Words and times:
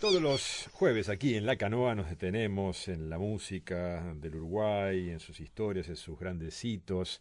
Todos 0.00 0.22
los 0.22 0.68
jueves 0.74 1.08
aquí 1.08 1.34
en 1.34 1.44
La 1.44 1.56
Canoa 1.56 1.96
nos 1.96 2.08
detenemos 2.08 2.86
en 2.86 3.10
la 3.10 3.18
música 3.18 4.14
del 4.14 4.36
Uruguay, 4.36 5.10
en 5.10 5.18
sus 5.18 5.40
historias, 5.40 5.88
en 5.88 5.96
sus 5.96 6.16
grandes 6.16 6.64
hitos, 6.64 7.20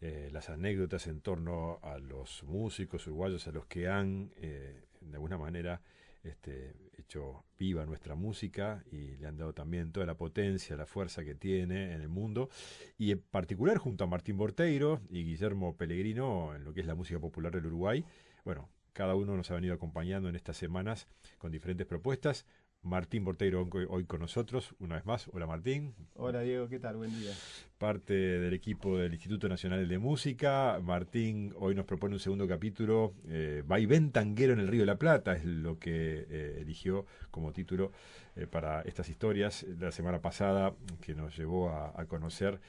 eh, 0.00 0.30
las 0.32 0.48
anécdotas 0.48 1.06
en 1.06 1.20
torno 1.20 1.80
a 1.82 1.98
los 1.98 2.42
músicos 2.44 3.06
uruguayos, 3.06 3.46
a 3.46 3.52
los 3.52 3.66
que 3.66 3.88
han, 3.88 4.32
eh, 4.36 4.84
de 5.02 5.14
alguna 5.16 5.36
manera, 5.36 5.82
este, 6.22 6.72
hecho 6.96 7.44
viva 7.58 7.84
nuestra 7.84 8.14
música 8.14 8.82
y 8.90 9.18
le 9.18 9.26
han 9.26 9.36
dado 9.36 9.52
también 9.52 9.92
toda 9.92 10.06
la 10.06 10.16
potencia, 10.16 10.76
la 10.76 10.86
fuerza 10.86 11.26
que 11.26 11.34
tiene 11.34 11.92
en 11.92 12.00
el 12.00 12.08
mundo. 12.08 12.48
Y 12.96 13.10
en 13.10 13.20
particular 13.20 13.76
junto 13.76 14.04
a 14.04 14.06
Martín 14.06 14.38
Borteiro 14.38 15.02
y 15.10 15.24
Guillermo 15.24 15.76
Pellegrino 15.76 16.54
en 16.54 16.64
lo 16.64 16.72
que 16.72 16.80
es 16.80 16.86
la 16.86 16.94
música 16.94 17.20
popular 17.20 17.52
del 17.52 17.66
Uruguay. 17.66 18.02
Bueno, 18.46 18.70
cada 18.94 19.14
uno 19.16 19.36
nos 19.36 19.50
ha 19.50 19.54
venido 19.54 19.74
acompañando 19.74 20.28
en 20.30 20.36
estas 20.36 20.56
semanas 20.56 21.06
con 21.36 21.52
diferentes 21.52 21.86
propuestas. 21.86 22.46
Martín 22.80 23.24
Borteiro 23.24 23.66
hoy 23.88 24.04
con 24.04 24.20
nosotros, 24.20 24.74
una 24.78 24.96
vez 24.96 25.06
más. 25.06 25.28
Hola 25.32 25.46
Martín. 25.46 25.94
Hola 26.14 26.42
Diego, 26.42 26.68
¿qué 26.68 26.78
tal? 26.78 26.96
Buen 26.96 27.18
día. 27.18 27.32
Parte 27.78 28.12
del 28.12 28.52
equipo 28.52 28.98
del 28.98 29.12
Instituto 29.12 29.48
Nacional 29.48 29.88
de 29.88 29.98
Música. 29.98 30.78
Martín 30.82 31.52
hoy 31.56 31.74
nos 31.74 31.86
propone 31.86 32.14
un 32.14 32.20
segundo 32.20 32.46
capítulo, 32.46 33.14
eh, 33.26 33.62
Vaivén 33.66 34.12
Tanguero 34.12 34.52
en 34.52 34.60
el 34.60 34.68
Río 34.68 34.82
de 34.82 34.86
la 34.86 34.98
Plata, 34.98 35.34
es 35.34 35.44
lo 35.44 35.78
que 35.78 36.26
eh, 36.28 36.58
eligió 36.60 37.06
como 37.30 37.52
título 37.52 37.90
eh, 38.36 38.46
para 38.46 38.82
estas 38.82 39.08
historias 39.08 39.64
la 39.80 39.90
semana 39.90 40.20
pasada 40.20 40.74
que 41.00 41.14
nos 41.14 41.36
llevó 41.36 41.70
a 41.70 42.04
conocer 42.06 42.60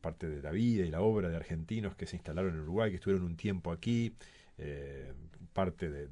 parte 0.00 0.28
de 0.28 0.40
la 0.40 0.50
vida 0.50 0.86
y 0.86 0.90
la 0.90 1.02
obra 1.02 1.28
de 1.28 1.36
argentinos 1.36 1.94
que 1.94 2.06
se 2.06 2.16
instalaron 2.16 2.54
en 2.54 2.60
Uruguay, 2.60 2.90
que 2.90 2.96
estuvieron 2.96 3.26
un 3.26 3.36
tiempo 3.36 3.70
aquí, 3.70 4.14
eh, 4.58 5.12
parte 5.52 5.90
del, 5.90 6.10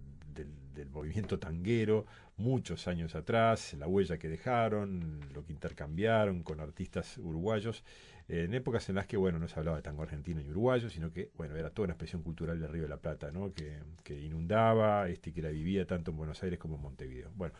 movimiento 0.90 1.38
tanguero, 1.38 2.04
muchos 2.36 2.88
años 2.88 3.14
atrás, 3.14 3.74
la 3.74 3.86
huella 3.86 4.18
que 4.18 4.28
dejaron, 4.28 5.20
lo 5.32 5.44
que 5.44 5.52
intercambiaron 5.52 6.42
con 6.42 6.60
artistas 6.60 7.18
uruguayos, 7.18 7.84
en 8.28 8.54
épocas 8.54 8.88
en 8.88 8.96
las 8.96 9.06
que, 9.06 9.16
bueno, 9.16 9.38
no 9.38 9.48
se 9.48 9.58
hablaba 9.58 9.76
de 9.76 9.82
tango 9.82 10.02
argentino 10.02 10.40
y 10.40 10.50
uruguayo, 10.50 10.88
sino 10.90 11.12
que, 11.12 11.30
bueno, 11.36 11.56
era 11.56 11.70
toda 11.70 11.84
una 11.86 11.92
expresión 11.94 12.22
cultural 12.22 12.58
del 12.60 12.70
Río 12.70 12.82
de 12.84 12.88
la 12.88 12.96
Plata, 12.96 13.30
¿no? 13.30 13.52
Que, 13.52 13.78
que 14.02 14.20
inundaba, 14.20 15.08
este, 15.08 15.32
que 15.32 15.42
la 15.42 15.50
vivía 15.50 15.86
tanto 15.86 16.10
en 16.10 16.16
Buenos 16.16 16.42
Aires 16.42 16.58
como 16.58 16.76
en 16.76 16.82
Montevideo. 16.82 17.30
Bueno, 17.34 17.54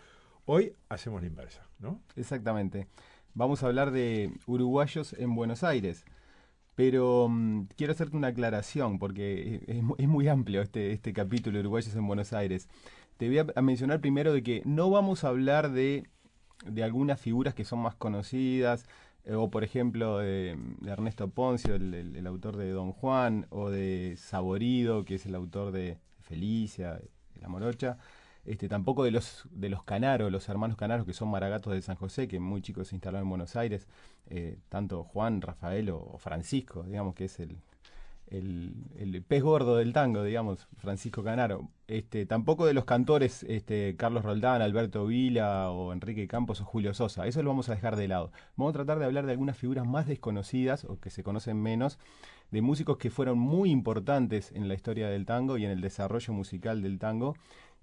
hoy 0.46 0.74
hacemos 0.88 1.20
la 1.20 1.28
inversa, 1.28 1.62
¿no? 1.78 2.00
Exactamente. 2.16 2.88
Vamos 3.34 3.62
a 3.62 3.66
hablar 3.66 3.90
de 3.90 4.32
uruguayos 4.46 5.12
en 5.14 5.34
Buenos 5.34 5.64
Aires. 5.64 6.04
Pero 6.74 7.28
mm, 7.28 7.68
quiero 7.76 7.92
hacerte 7.92 8.16
una 8.16 8.28
aclaración, 8.28 8.98
porque 8.98 9.62
es, 9.66 10.08
muy 10.08 10.28
amplio 10.28 10.62
este, 10.62 10.92
este 10.92 11.12
capítulo 11.12 11.60
Uruguayos 11.60 11.94
en 11.94 12.06
Buenos 12.06 12.32
Aires. 12.32 12.68
Te 13.16 13.28
voy 13.28 13.38
a, 13.38 13.62
mencionar 13.62 14.00
primero 14.00 14.32
de 14.32 14.42
que 14.42 14.62
no 14.64 14.90
vamos 14.90 15.24
a 15.24 15.28
hablar 15.28 15.70
de, 15.70 16.08
de 16.66 16.82
algunas 16.82 17.20
figuras 17.20 17.54
que 17.54 17.64
son 17.64 17.80
más 17.80 17.94
conocidas, 17.94 18.86
eh, 19.24 19.34
o 19.34 19.50
por 19.50 19.64
ejemplo 19.64 20.18
de, 20.18 20.58
Ernesto 20.86 21.28
Poncio, 21.28 21.74
el, 21.74 22.26
autor 22.26 22.56
de 22.56 22.70
Don 22.70 22.92
Juan, 22.92 23.46
o 23.50 23.70
de 23.70 24.16
Saborido, 24.18 25.04
que 25.04 25.16
es 25.16 25.26
el 25.26 25.34
autor 25.34 25.72
de 25.72 25.98
Felicia, 26.22 26.94
de 26.94 27.40
La 27.40 27.48
Morocha. 27.48 27.98
Este, 28.46 28.68
tampoco 28.68 29.04
de 29.04 29.10
los, 29.10 29.46
de 29.50 29.70
los 29.70 29.84
Canaros, 29.84 30.30
los 30.30 30.48
hermanos 30.48 30.76
Canaros, 30.76 31.06
que 31.06 31.14
son 31.14 31.30
maragatos 31.30 31.72
de 31.72 31.80
San 31.80 31.96
José, 31.96 32.28
que 32.28 32.40
muy 32.40 32.60
chicos 32.60 32.88
se 32.88 32.96
instalaron 32.96 33.26
en 33.26 33.30
Buenos 33.30 33.56
Aires, 33.56 33.88
eh, 34.28 34.58
tanto 34.68 35.04
Juan, 35.04 35.40
Rafael 35.40 35.90
o, 35.90 36.18
Francisco, 36.18 36.82
digamos 36.82 37.14
que 37.14 37.24
es 37.24 37.40
el, 37.40 37.56
el, 38.28 39.22
pez 39.26 39.42
gordo 39.42 39.76
del 39.76 39.94
tango, 39.94 40.22
digamos, 40.22 40.68
Francisco 40.76 41.24
Canaro. 41.24 41.70
Este, 41.88 42.26
tampoco 42.26 42.66
de 42.66 42.74
los 42.74 42.84
cantores 42.84 43.44
este, 43.44 43.96
Carlos 43.96 44.24
Roldán, 44.24 44.60
Alberto 44.60 45.06
Vila 45.06 45.70
o 45.70 45.92
Enrique 45.92 46.26
Campos 46.28 46.60
o 46.60 46.64
Julio 46.64 46.92
Sosa. 46.92 47.26
Eso 47.26 47.42
lo 47.42 47.50
vamos 47.50 47.68
a 47.70 47.74
dejar 47.74 47.96
de 47.96 48.08
lado. 48.08 48.30
Vamos 48.56 48.72
a 48.72 48.78
tratar 48.78 48.98
de 48.98 49.06
hablar 49.06 49.24
de 49.24 49.32
algunas 49.32 49.56
figuras 49.56 49.86
más 49.86 50.06
desconocidas 50.06 50.84
o 50.84 50.98
que 51.00 51.10
se 51.10 51.22
conocen 51.22 51.62
menos, 51.62 51.98
de 52.50 52.60
músicos 52.62 52.98
que 52.98 53.10
fueron 53.10 53.38
muy 53.38 53.70
importantes 53.70 54.52
en 54.52 54.68
la 54.68 54.74
historia 54.74 55.08
del 55.08 55.24
tango 55.24 55.56
y 55.56 55.64
en 55.64 55.70
el 55.70 55.80
desarrollo 55.80 56.32
musical 56.34 56.82
del 56.82 56.98
tango 56.98 57.36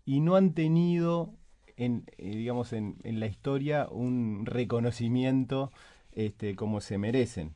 y 0.06 0.20
no 0.20 0.36
han 0.36 0.54
tenido, 0.54 1.34
en, 1.78 2.06
eh, 2.18 2.36
digamos, 2.36 2.74
en, 2.74 2.98
en, 3.04 3.20
la 3.20 3.28
historia 3.28 3.88
un 3.90 4.46
reconocimiento 4.46 5.72
este, 6.12 6.56
como 6.56 6.82
se 6.82 6.98
merecen. 6.98 7.56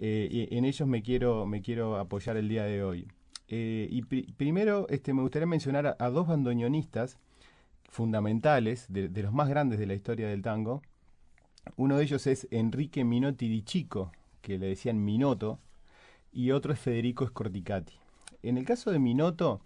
Eh, 0.00 0.48
en 0.52 0.64
ellos 0.64 0.88
me 0.88 1.02
quiero, 1.02 1.46
me 1.46 1.60
quiero 1.60 1.96
apoyar 1.96 2.36
el 2.36 2.48
día 2.48 2.64
de 2.64 2.82
hoy. 2.82 3.08
Eh, 3.48 3.88
y 3.90 4.02
primero 4.02 4.86
este, 4.90 5.12
me 5.12 5.22
gustaría 5.22 5.46
mencionar 5.46 5.96
a, 5.98 6.10
dos 6.10 6.28
bandoneonistas 6.28 7.18
fundamentales, 7.88 8.86
de, 8.88 9.08
de, 9.08 9.22
los 9.22 9.32
más 9.32 9.48
grandes 9.48 9.78
de 9.78 9.86
la 9.86 9.94
historia 9.94 10.28
del 10.28 10.42
tango. 10.42 10.82
Uno 11.76 11.96
de 11.96 12.04
ellos 12.04 12.26
es 12.26 12.46
Enrique 12.50 13.04
Minotti 13.04 13.48
di 13.48 13.62
Chico, 13.62 14.12
que 14.42 14.58
le 14.58 14.66
decían 14.66 15.04
Minoto, 15.04 15.58
y 16.32 16.50
otro 16.50 16.72
es 16.72 16.78
Federico 16.78 17.26
Scorticati. 17.26 17.94
En 18.42 18.58
el 18.58 18.64
caso 18.64 18.90
de 18.90 18.98
Minoto, 18.98 19.60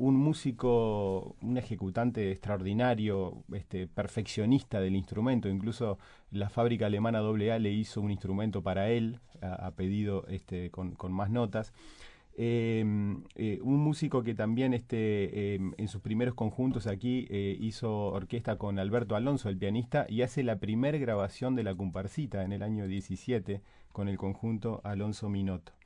un 0.00 0.16
músico, 0.16 1.36
un 1.42 1.58
ejecutante 1.58 2.30
extraordinario, 2.32 3.44
este, 3.52 3.86
perfeccionista 3.86 4.80
del 4.80 4.96
instrumento. 4.96 5.48
Incluso 5.48 5.98
la 6.30 6.48
fábrica 6.48 6.86
alemana 6.86 7.18
AA 7.18 7.58
le 7.58 7.70
hizo 7.70 8.00
un 8.00 8.10
instrumento 8.10 8.62
para 8.62 8.88
él, 8.88 9.20
a, 9.42 9.70
pedido 9.72 10.26
este, 10.28 10.70
con, 10.70 10.96
más 11.12 11.28
notas. 11.30 11.74
Em, 12.34 13.24
eh, 13.34 13.58
un 13.62 13.76
músico 13.76 14.22
que 14.22 14.34
también 14.34 14.72
este, 14.72 15.54
em, 15.56 15.74
en 15.76 15.88
sus 15.88 16.00
primeros 16.00 16.34
conjuntos 16.34 16.86
aquí 16.86 17.26
eh, 17.28 17.56
hizo 17.60 18.06
orquesta 18.06 18.56
con 18.56 18.78
Alberto 18.78 19.16
Alonso, 19.16 19.50
el 19.50 19.58
pianista, 19.58 20.06
y 20.08 20.22
hace 20.22 20.42
la 20.42 20.58
primera 20.58 20.96
grabación 20.96 21.54
de 21.56 21.64
la 21.64 21.74
comparsita 21.74 22.42
en 22.42 22.52
el 22.52 22.62
año 22.62 22.86
17 22.86 23.60
con 23.92 24.08
el 24.08 24.16
conjunto 24.16 24.80
Alonso 24.82 25.28
Minotto. 25.28 25.79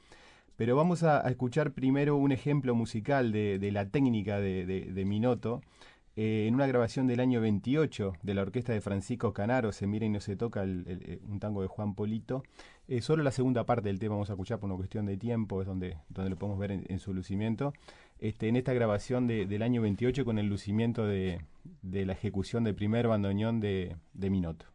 Pero 0.57 0.77
vamos 0.77 1.03
a, 1.03 1.21
escuchar 1.29 1.73
primero 1.73 2.17
un 2.17 2.33
ejemplo 2.33 2.75
musical 2.75 3.33
de, 3.33 3.71
la 3.73 3.89
técnica 3.89 4.39
de, 4.39 4.65
de, 4.67 5.05
Minoto. 5.05 5.61
Eh, 6.17 6.47
en 6.47 6.55
una 6.55 6.69
grabación 6.69 7.09
del 7.09 7.19
año 7.19 7.41
28 7.41 8.13
de 8.23 8.35
la 8.35 8.43
orquesta 8.43 8.73
de 8.73 8.81
Francisco 8.81 9.33
Canaro, 9.33 9.73
Se 9.73 9.89
mira 9.89 10.07
y 10.07 10.11
no 10.11 10.21
se 10.21 10.37
toca, 10.37 10.63
eh, 10.65 11.19
un 11.29 11.41
tango 11.41 11.63
de 11.63 11.69
Juan 11.69 11.95
Polito. 11.95 12.45
Eh, 12.87 13.01
solo 13.01 13.25
la 13.25 13.33
segunda 13.33 13.65
parte 13.65 13.89
del 13.89 13.99
tema 13.99 14.15
vamos 14.15 14.31
a 14.31 14.35
escuchar 14.35 14.61
por 14.61 14.69
una 14.69 14.77
cuestión 14.77 15.07
de 15.07 15.17
tiempo, 15.17 15.61
es 15.61 15.67
donde, 15.67 15.99
donde 16.09 16.31
lo 16.31 16.37
podemos 16.37 16.59
ver 16.59 16.71
en, 16.71 16.99
su 17.01 17.15
lucimiento. 17.15 17.73
Este, 18.21 18.49
en 18.49 18.55
esta 18.57 18.73
grabación 18.73 19.27
del 19.27 19.63
año 19.63 19.83
28 19.83 20.25
con 20.25 20.39
el 20.39 20.47
lucimiento 20.47 21.05
de, 21.05 21.41
de 21.83 22.07
la 22.07 22.13
ejecución 22.13 22.63
del 22.63 22.77
primer 22.77 23.09
bandoneón 23.09 23.59
de, 23.59 23.97
de 24.13 24.31
Minoto. 24.31 24.67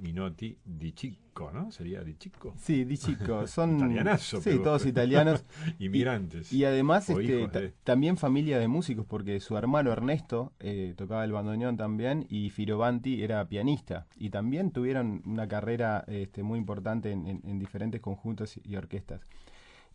Minotti 0.00 0.56
di, 0.64 0.92
Chico, 0.92 1.50
¿no? 1.52 1.70
Sería 1.70 2.02
Di 2.02 2.16
Chico. 2.16 2.54
Sí, 2.56 2.84
Di 2.84 2.96
Chico. 2.98 3.46
Son 3.46 3.76
Italianazo, 3.76 4.40
sí, 4.40 4.58
todos 4.62 4.86
italianos. 4.86 5.44
Inmigrantes. 5.78 6.52
Y 6.52 6.64
además, 6.64 7.08
este, 7.10 7.48
de- 7.48 7.74
también 7.84 8.16
familia 8.16 8.58
de 8.58 8.68
músicos, 8.68 9.06
porque 9.06 9.40
su 9.40 9.56
hermano 9.56 9.92
Ernesto 9.92 10.52
eh, 10.60 10.94
tocaba 10.96 11.24
el 11.24 11.32
bandoneón 11.32 11.76
también 11.76 12.26
y 12.28 12.50
Fioravanti 12.50 13.22
era 13.22 13.46
pianista. 13.48 14.06
Y 14.16 14.30
también 14.30 14.70
tuvieron 14.70 15.22
una 15.26 15.46
carrera 15.48 16.04
este, 16.08 16.42
muy 16.42 16.58
importante 16.58 17.10
en, 17.12 17.26
en- 17.26 17.40
en 17.44 17.58
diferentes 17.58 18.00
conjuntos 18.00 18.58
y 18.64 18.76
orquestas. 18.76 19.20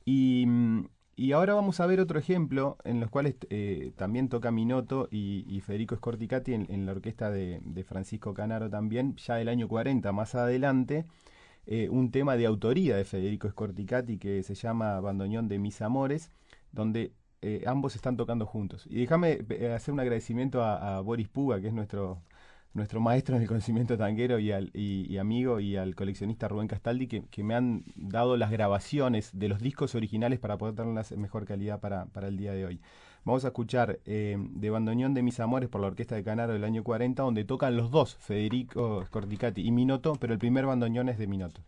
Y, 0.05 0.45
mm, 0.47 0.85
y 1.21 1.33
ahora 1.33 1.53
vamos 1.53 1.79
a 1.79 1.85
ver 1.85 1.99
otro 1.99 2.17
ejemplo 2.17 2.77
en 2.83 2.99
los 2.99 3.11
cuales 3.11 3.35
eh, 3.51 3.91
también 3.95 4.27
toca 4.27 4.49
Minotto 4.49 5.07
y, 5.11 5.61
Federico 5.63 5.95
Scorticati 5.95 6.55
en, 6.55 6.85
la 6.87 6.93
orquesta 6.93 7.29
de, 7.29 7.85
Francisco 7.87 8.33
Canaro 8.33 8.71
también, 8.71 9.15
ya 9.17 9.35
del 9.35 9.47
año 9.47 9.67
40 9.67 10.11
más 10.13 10.33
adelante, 10.33 11.05
eh, 11.67 11.89
un 11.89 12.09
tema 12.09 12.37
de 12.37 12.47
autoría 12.47 12.95
de 12.97 13.05
Federico 13.05 13.47
Scorticati 13.47 14.17
que 14.17 14.41
se 14.41 14.55
llama 14.55 14.99
Bandoneón 14.99 15.47
de 15.47 15.59
mis 15.59 15.83
amores, 15.83 16.31
donde 16.71 17.13
eh, 17.43 17.65
ambos 17.67 17.95
están 17.95 18.17
tocando 18.17 18.47
juntos. 18.47 18.87
Y 18.89 19.01
déjame 19.01 19.45
hacer 19.75 19.93
un 19.93 19.99
agradecimiento 19.99 20.63
a 20.63 21.01
Boris 21.01 21.27
Puga, 21.27 21.61
que 21.61 21.67
es 21.67 21.73
nuestro 21.73 22.23
nuestro 22.73 23.01
maestro 23.01 23.35
en 23.35 23.41
el 23.41 23.47
conocimiento 23.47 23.97
tanguero 23.97 24.39
y, 24.39 24.51
al, 24.51 24.71
y, 24.73 25.17
amigo 25.17 25.59
y 25.59 25.75
al 25.75 25.95
coleccionista 25.95 26.47
Rubén 26.47 26.67
Castaldi 26.67 27.07
que, 27.07 27.23
que 27.29 27.43
me 27.43 27.55
han 27.55 27.83
dado 27.95 28.37
las 28.37 28.51
grabaciones 28.51 29.31
de 29.33 29.49
los 29.49 29.59
discos 29.59 29.95
originales 29.95 30.39
para 30.39 30.57
poder 30.57 30.75
tenerlas 30.75 31.11
en 31.11 31.21
mejor 31.21 31.45
calidad 31.45 31.79
para, 31.79 32.05
para 32.05 32.27
el 32.27 32.37
día 32.37 32.53
de 32.53 32.65
hoy. 32.65 32.81
Vamos 33.23 33.45
a 33.45 33.49
escuchar 33.49 33.99
eh, 34.05 34.37
de 34.39 34.69
Bandoneón 34.69 35.13
de 35.13 35.21
mis 35.21 35.39
amores 35.39 35.69
por 35.69 35.81
la 35.81 35.87
Orquesta 35.87 36.15
de 36.15 36.23
Canaro 36.23 36.53
del 36.53 36.63
año 36.63 36.83
40 36.83 37.21
donde 37.21 37.45
tocan 37.45 37.77
los 37.77 37.91
dos, 37.91 38.15
Federico 38.15 39.05
Scorticati 39.05 39.61
y 39.61 39.71
Minotto, 39.71 40.15
pero 40.19 40.33
el 40.33 40.39
primer 40.39 40.65
bandoneón 40.65 41.09
es 41.09 41.19
de 41.19 41.27
Minotto. 41.27 41.61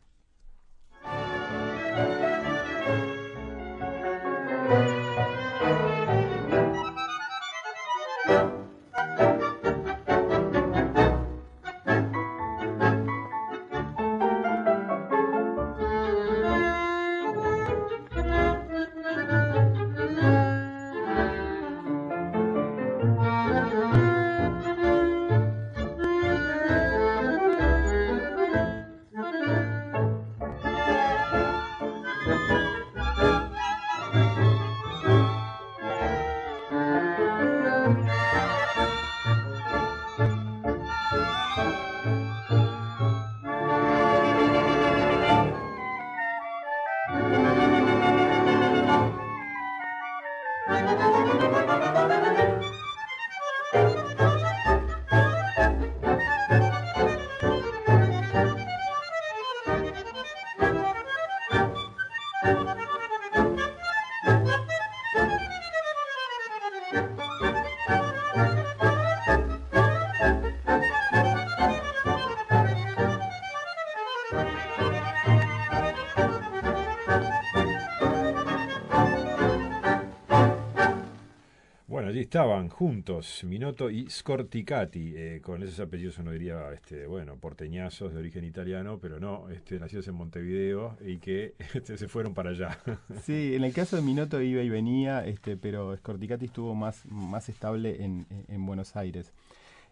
Estaban 82.33 82.67
juntos 82.67 83.43
Minotto 83.43 83.91
y 83.91 84.09
Scorticati, 84.09 85.13
eh, 85.15 85.39
con 85.43 85.61
esos 85.61 85.79
apellidos 85.79 86.17
uno 86.17 86.31
diría, 86.31 86.73
este, 86.73 87.05
bueno, 87.05 87.37
porteñazos 87.37 88.11
de 88.11 88.17
origen 88.17 88.43
italiano, 88.43 88.97
pero 88.99 89.19
no, 89.19 89.51
este, 89.51 89.79
nacidos 89.79 90.07
en 90.07 90.15
Montevideo 90.15 90.97
y 91.05 91.19
que 91.19 91.53
este, 91.75 91.95
se 91.95 92.07
fueron 92.07 92.33
para 92.33 92.49
allá. 92.49 92.79
Sí, 93.21 93.53
en 93.53 93.63
el 93.63 93.71
caso 93.71 93.97
de 93.97 94.01
Minotto 94.01 94.41
iba 94.41 94.63
y 94.63 94.69
venía, 94.69 95.23
este, 95.23 95.57
pero 95.57 95.95
Scorticati 95.95 96.45
estuvo 96.45 96.73
más, 96.73 97.05
más 97.05 97.49
estable 97.49 98.03
en, 98.03 98.25
en 98.47 98.65
Buenos 98.65 98.95
Aires. 98.95 99.31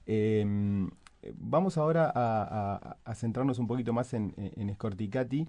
Eh, 0.08 0.44
vamos 1.36 1.78
ahora 1.78 2.12
a 2.16 3.14
centrarnos 3.14 3.60
un 3.60 3.68
poquito 3.68 3.94
más 3.94 4.16
en, 4.16 4.34
en 4.38 4.74
Scorticati, 4.74 5.48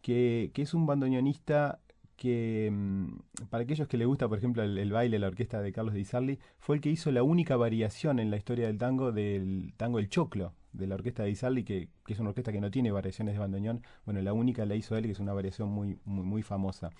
que, 0.00 0.50
que 0.54 0.62
es 0.62 0.72
un 0.72 0.86
bandoneonista 0.86 1.80
que, 2.20 2.68
mm, 2.70 3.46
para 3.48 3.64
aquellos 3.64 3.88
que 3.88 3.96
les 3.96 4.06
gusta, 4.06 4.28
por 4.28 4.36
ejemplo, 4.36 4.62
el, 4.62 4.92
baile, 4.92 5.18
la 5.18 5.28
orquesta 5.28 5.62
de 5.62 5.72
Carlos 5.72 5.94
Di 5.94 6.04
Sarli, 6.04 6.38
fue 6.58 6.76
el 6.76 6.82
que 6.82 6.90
hizo 6.90 7.10
la 7.10 7.22
única 7.22 7.56
variación 7.56 8.18
en 8.18 8.30
la 8.30 8.36
historia 8.36 8.66
del 8.66 8.76
tango 8.76 9.10
del 9.10 9.72
tango 9.78 9.98
El 9.98 10.10
Choclo, 10.10 10.52
de 10.74 10.86
la 10.86 10.96
orquesta 10.96 11.22
de 11.22 11.30
Di 11.30 11.34
Sarli, 11.34 11.64
que, 11.64 11.88
que 12.04 12.12
es 12.12 12.20
una 12.20 12.28
orquesta 12.28 12.52
que 12.52 12.60
no 12.60 12.70
tiene 12.70 12.92
variaciones 12.92 13.34
de 13.34 13.40
bandoneón. 13.40 13.82
Bueno, 14.04 14.20
la 14.20 14.34
única 14.34 14.66
la 14.66 14.74
hizo 14.74 14.98
él, 14.98 15.06
que 15.06 15.12
es 15.12 15.18
una 15.18 15.32
variación 15.32 15.70
muy, 15.70 15.98
muy, 16.04 16.26
muy 16.26 16.42
famosa. 16.42 16.90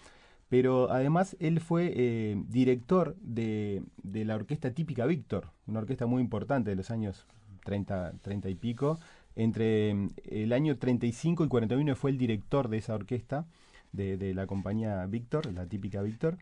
Pero 0.49 0.91
además 0.91 1.37
él 1.39 1.61
fue 1.61 1.93
eh, 1.95 2.43
director 2.49 3.15
de, 3.21 3.83
de 4.03 4.25
la 4.25 4.37
orquesta 4.37 4.73
típica 4.73 5.05
Víctor, 5.05 5.51
una 5.67 5.81
orquesta 5.81 6.07
muy 6.07 6.23
importante 6.23 6.71
de 6.71 6.77
los 6.77 6.91
años 6.91 7.27
30, 7.65 8.15
30 8.23 8.49
y 8.49 8.55
pico. 8.55 8.99
Entre 9.37 9.93
mm, 9.93 10.09
el 10.25 10.55
año 10.55 10.79
35 10.79 11.45
y 11.45 11.49
41 11.49 11.95
fue 11.95 12.11
el 12.11 12.17
director 12.17 12.71
de 12.71 12.79
esa 12.79 12.95
orquesta, 12.95 13.47
de, 13.93 14.35
la 14.35 14.47
compañía 14.47 15.05
Víctor, 15.07 15.53
la 15.53 15.67
típica 15.67 16.03
Víctor. 16.03 16.39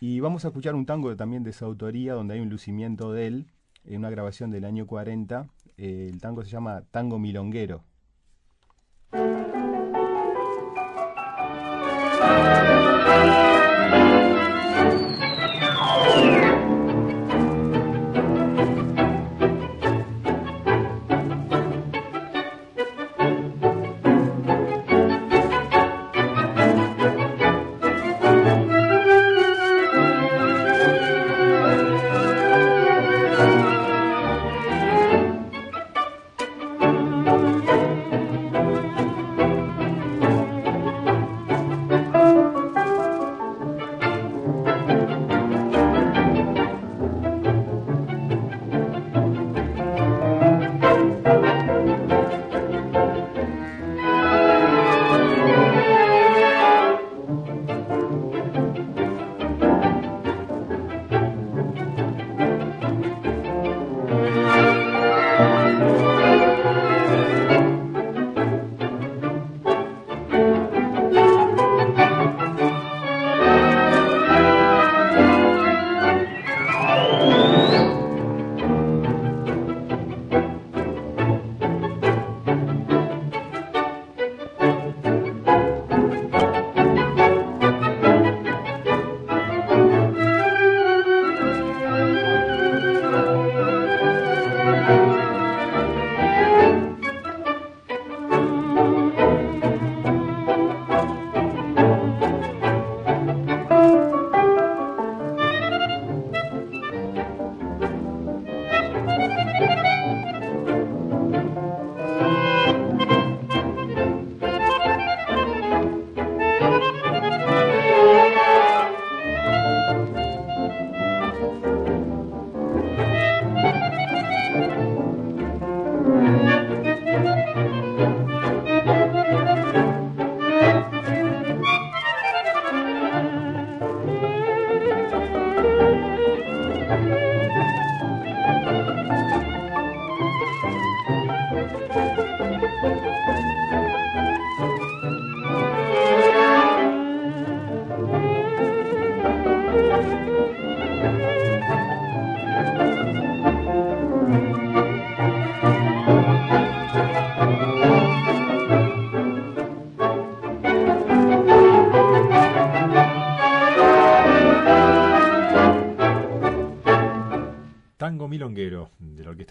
Y 0.00 0.20
vamos 0.20 0.44
a 0.44 0.48
escuchar 0.48 0.74
un 0.74 0.86
tango 0.86 1.14
también 1.16 1.42
de 1.42 1.52
su 1.52 1.64
autoría, 1.64 2.14
donde 2.14 2.34
hay 2.34 2.40
un 2.40 2.48
lucimiento 2.48 3.12
de 3.12 3.26
él, 3.26 3.46
en 3.84 3.98
una 3.98 4.10
grabación 4.10 4.50
del 4.50 4.64
año 4.64 4.86
40. 4.86 5.48
El 5.76 6.20
tango 6.20 6.42
se 6.44 6.50
llama 6.50 6.82
Tango 6.90 7.18
Milonguero. 7.18 7.82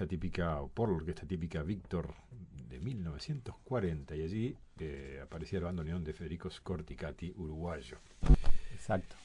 Típica, 0.08 0.62
o 0.62 0.70
por 0.70 0.90
la 0.90 0.96
orquesta 0.96 1.26
típica 1.26 1.64
Víctor 1.64 2.14
de 2.70 2.80
1940, 2.80 4.16
y 4.16 4.22
allí 4.24 4.58
eh, 4.80 5.20
aparecía 5.24 5.60
el 5.60 5.66
bandoneón 5.66 6.04
de 6.04 6.14
Federico 6.14 6.50
Scorticati, 6.50 7.34
uruguayo. 7.38 7.98
Exacto. 8.74 9.16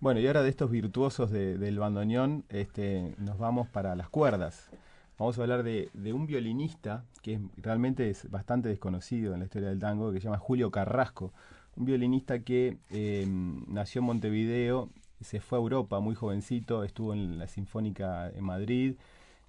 Bueno, 0.00 0.20
y 0.20 0.26
ahora 0.26 0.42
de 0.42 0.50
estos 0.50 0.70
virtuosos 0.70 1.30
del 1.30 1.78
bandoneón, 1.78 2.44
este, 2.50 3.14
nos 3.18 3.36
vamos 3.38 3.68
para 3.68 3.96
las 3.96 4.08
cuerdas. 4.08 4.70
Vamos 5.18 5.36
a 5.36 5.42
hablar 5.42 5.64
de, 5.64 5.90
un 6.12 6.26
violinista 6.26 7.04
que 7.22 7.40
realmente 7.56 8.08
es 8.08 8.30
bastante 8.30 8.68
desconocido 8.68 9.34
en 9.34 9.40
la 9.40 9.46
historia 9.46 9.68
del 9.68 9.80
tango, 9.80 10.12
que 10.12 10.20
se 10.20 10.24
llama 10.24 10.38
Julio 10.38 10.70
Carrasco. 10.70 11.32
Un 11.74 11.84
violinista 11.86 12.38
que 12.40 12.78
em, 12.90 13.64
nació 13.66 14.00
en 14.00 14.04
Montevideo, 14.06 14.90
se 15.20 15.40
fue 15.40 15.58
a 15.58 15.62
Europa 15.62 15.98
muy 15.98 16.14
jovencito, 16.14 16.84
estuvo 16.84 17.12
en 17.12 17.36
la 17.36 17.48
Sinfónica 17.48 18.30
en 18.30 18.44
Madrid 18.44 18.94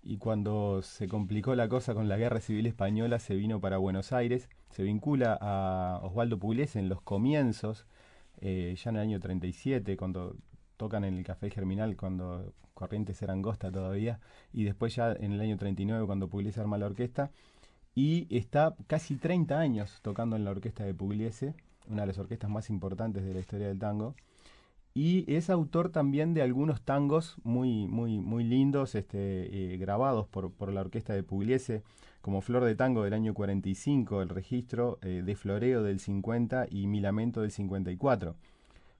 y 0.01 0.18
cuando 0.18 0.82
se 0.82 1.08
complicó 1.08 1.56
la 1.56 1.68
cosa 1.68 1.94
con 1.94 2.08
la 2.08 2.18
Guerra 2.18 2.39
Civil 2.39 2.65
Española 2.65 3.20
se 3.20 3.36
vino 3.36 3.60
para 3.60 3.77
Buenos 3.77 4.13
Aires, 4.13 4.50
se 4.70 4.84
vincula 4.84 5.38
a 5.39 6.00
Osvaldo 6.03 6.39
Pugliese 6.39 6.79
en 6.79 6.89
los 6.89 7.01
comienzos, 7.01 7.86
eh, 8.41 8.75
ya 8.82 8.89
en 8.91 8.96
el 8.96 9.01
año 9.01 9.20
37, 9.20 9.98
cuando 9.98 10.36
tocan 10.77 11.03
en 11.03 11.18
el 11.18 11.24
Café 11.24 11.50
Germinal, 11.50 11.98
cuando 11.98 12.53
Corrientes 12.74 13.22
era 13.22 13.34
angosta 13.34 13.72
todavía, 13.72 14.20
y 14.53 14.63
después 14.63 14.96
ya 14.96 15.12
en 15.12 15.34
el 15.34 15.41
año 15.41 15.58
39 15.58 16.06
cuando 16.06 16.29
Pugliese 16.29 16.62
arma 16.62 16.77
la 16.77 16.86
orquesta, 16.86 17.32
y 17.94 18.34
está 18.36 18.75
casi 18.88 19.18
30 19.18 19.60
años 19.60 20.00
tocando 20.01 20.38
en 20.38 20.46
la 20.46 20.51
orquesta 20.51 20.86
de 20.86 20.94
Pugliese, 20.94 21.53
una 21.88 22.03
de 22.03 22.08
las 22.08 22.18
orquestas 22.18 22.50
más 22.50 22.70
importantes 22.70 23.25
de 23.25 23.34
la 23.34 23.39
historia 23.41 23.68
del 23.68 23.79
tango, 23.79 24.15
y 25.01 25.24
es 25.34 25.50
autor 25.50 25.91
también 25.91 26.34
de 26.34 26.41
algunos 26.41 26.82
tangos 26.82 27.38
muy, 27.46 27.88
muy, 27.88 28.20
muy 28.20 28.44
lindos, 28.44 28.96
este, 28.96 29.74
eh, 29.74 29.77
grabados 29.77 30.27
por, 30.27 30.51
por, 30.51 30.74
la 30.74 30.82
orquesta 30.82 31.13
de 31.13 31.24
Pugliese, 31.24 31.84
como 32.20 32.41
Flor 32.41 32.65
de 32.65 32.75
Tango 32.75 33.06
del 33.06 33.13
año 33.13 33.34
45, 33.34 34.22
el 34.22 34.27
registro 34.27 35.00
eh, 35.01 35.24
de 35.25 35.36
Floreo 35.38 35.84
del 35.84 36.01
50 36.01 36.68
y 36.70 36.88
Mi 36.88 37.00
Lamento 37.00 37.39
del 37.39 37.51
54. 37.51 38.36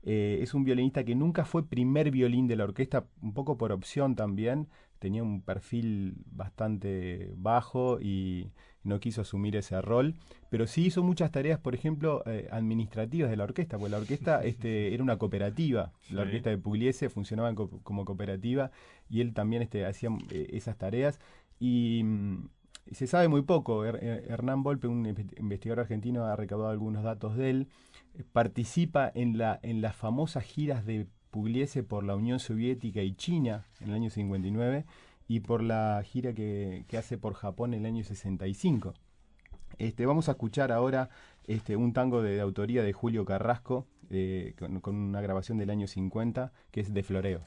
Eh, 0.04 0.40
es 0.42 0.54
un 0.54 0.64
violinista 0.64 1.04
que 1.04 1.16
nunca 1.16 1.44
fue 1.44 1.68
primer 1.68 2.12
violín 2.12 2.48
de 2.48 2.56
la 2.56 2.64
orquesta, 2.64 3.06
un 3.22 3.34
poco 3.34 3.58
por 3.58 3.74
opción 3.74 4.16
también. 4.16 4.70
Tenía 5.00 5.24
un 5.24 5.42
perfil 5.42 6.16
bastante 6.26 7.34
bajo 7.38 8.00
y 8.02 8.52
no 8.84 9.00
quiso 9.00 9.22
asumir 9.22 9.56
ese 9.56 9.82
rol, 9.82 10.16
pero 10.50 10.68
sí 10.68 10.86
hizo 10.86 11.04
muchas 11.04 11.32
tareas, 11.32 11.60
por 11.60 11.76
ejemplo, 11.76 12.24
eh, 12.26 12.48
administrativas 12.52 13.30
de 13.30 13.38
la 13.38 13.44
orquesta, 13.46 13.78
porque 13.78 13.92
la 13.92 13.98
orquesta 13.98 14.44
este, 14.44 14.94
era 14.94 15.04
una 15.04 15.18
cooperativa, 15.18 15.92
la 16.12 16.22
orquesta 16.22 16.50
de 16.50 16.58
Pugliese 16.58 17.10
funcionaba 17.10 17.54
como 17.56 18.06
cooperativa 18.06 18.72
y 19.10 19.22
él 19.22 19.34
también 19.34 19.62
este, 19.62 19.86
hacía 19.86 20.10
eh, 20.32 20.48
esas 20.52 20.78
tareas. 20.78 21.20
Y 21.60 22.02
mm, 22.04 22.50
se 22.92 23.08
sabe 23.08 23.28
muy 23.28 23.42
poco. 23.44 23.86
Hernán 23.86 24.64
Volpe, 24.64 24.88
un 24.88 25.06
investigador 25.38 25.82
argentino, 25.82 26.26
ha 26.26 26.36
recaudado 26.36 26.72
algunos 26.72 27.04
datos 27.04 27.36
de 27.36 27.50
él. 27.50 27.68
Participa 28.32 29.12
en, 29.14 29.38
la, 29.38 29.60
en 29.62 29.82
las 29.82 29.96
famosas 29.96 30.44
giras 30.44 30.86
de 30.86 31.08
Pugliese 31.32 31.84
por 31.84 32.04
la 32.04 32.16
Unión 32.16 32.40
Soviética 32.40 33.02
y 33.02 33.14
China 33.14 33.66
en 33.80 33.90
el 33.90 33.96
año 33.96 34.10
59 34.10 34.86
y 35.28 35.42
por 35.42 35.62
la 35.62 36.02
gira 36.04 36.34
que, 36.34 36.86
hace 36.98 37.18
por 37.18 37.34
Japón 37.36 37.74
en 37.74 37.82
el 37.82 37.86
año 37.86 38.04
65. 38.04 38.94
Este, 39.78 40.06
vamos 40.06 40.28
a 40.28 40.32
escuchar 40.32 40.72
ahora 40.72 41.10
este, 41.46 41.76
un 41.76 41.94
tango 41.94 42.22
de, 42.22 42.42
autoría 42.42 42.84
de 42.84 42.94
Julio 42.94 43.26
Carrasco 43.26 43.88
eh, 44.10 44.56
con, 44.58 44.80
con, 44.82 44.96
una 44.96 45.22
grabación 45.22 45.58
del 45.58 45.70
año 45.70 45.88
50 45.88 46.52
que 46.72 46.82
es 46.82 46.94
de 46.94 47.04
Floreo. 47.04 47.42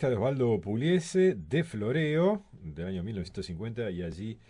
De 0.00 0.16
Osvaldo 0.16 0.60
Pugliese 0.60 1.36
de 1.36 1.62
Floreo 1.62 2.42
del 2.52 2.88
año 2.88 3.04
1950 3.04 3.90
y 3.92 4.02
allí 4.02 4.40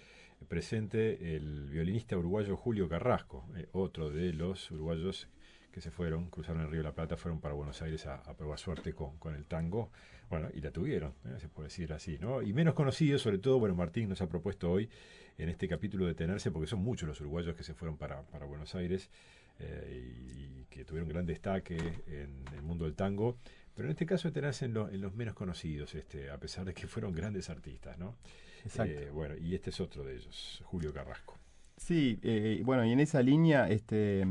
presente 0.48 1.36
el 1.36 1.68
violinista 1.68 2.16
uruguayo 2.16 2.56
Julio 2.56 2.88
Carrasco, 2.88 3.44
eh, 3.54 3.68
otro 3.72 4.08
de 4.08 4.32
los 4.32 4.70
uruguayos 4.70 5.28
que 5.70 5.82
se 5.82 5.90
fueron, 5.90 6.30
cruzaron 6.30 6.62
el 6.62 6.70
Río 6.70 6.82
la 6.82 6.94
Plata, 6.94 7.18
fueron 7.18 7.40
para 7.42 7.52
Buenos 7.52 7.82
Aires 7.82 8.06
a, 8.06 8.22
probar 8.36 8.58
suerte 8.58 8.94
con, 8.94 9.18
con, 9.18 9.34
el 9.34 9.44
tango, 9.44 9.90
bueno, 10.30 10.48
y 10.54 10.62
la 10.62 10.70
tuvieron, 10.70 11.12
¿eh? 11.26 11.38
se 11.38 11.48
puede 11.48 11.68
decir 11.68 11.92
así, 11.92 12.18
¿no? 12.18 12.40
Y 12.40 12.54
menos 12.54 12.72
conocidos, 12.72 13.20
sobre 13.20 13.36
todo, 13.36 13.58
bueno, 13.58 13.74
Martín 13.74 14.08
nos 14.08 14.22
ha 14.22 14.28
propuesto 14.28 14.72
hoy 14.72 14.88
en 15.36 15.50
este 15.50 15.68
capítulo 15.68 16.06
detenerse, 16.06 16.50
porque 16.50 16.66
son 16.66 16.80
muchos 16.80 17.06
los 17.06 17.20
uruguayos 17.20 17.54
que 17.54 17.64
se 17.64 17.74
fueron 17.74 17.98
para, 17.98 18.22
para 18.22 18.46
Buenos 18.46 18.74
Aires 18.74 19.10
eh, 19.58 20.10
y, 20.36 20.64
que 20.70 20.84
tuvieron 20.84 21.08
gran 21.08 21.26
destaque 21.26 21.76
en 22.08 22.44
el 22.52 22.62
mundo 22.62 22.86
del 22.86 22.96
tango, 22.96 23.36
pero 23.74 23.88
en 23.88 23.92
este 23.92 24.06
caso 24.06 24.28
detenerse 24.28 24.66
en, 24.66 24.76
en 24.76 25.00
los 25.00 25.14
menos 25.14 25.34
conocidos, 25.34 25.94
este, 25.94 26.30
a 26.30 26.38
pesar 26.38 26.64
de 26.64 26.74
que 26.74 26.86
fueron 26.86 27.12
grandes 27.12 27.50
artistas, 27.50 27.98
¿no? 27.98 28.16
Exacto. 28.64 29.00
Eh, 29.00 29.10
bueno, 29.10 29.36
y 29.36 29.54
este 29.54 29.70
es 29.70 29.80
otro 29.80 30.04
de 30.04 30.16
ellos, 30.16 30.62
Julio 30.64 30.92
Carrasco. 30.92 31.38
Sí, 31.76 32.20
bueno, 32.64 32.84
y 32.84 32.92
en 32.92 33.00
esa 33.00 33.20
línea, 33.20 33.68
este 33.68 34.24